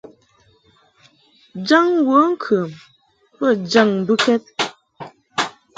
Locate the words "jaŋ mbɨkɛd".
3.71-4.43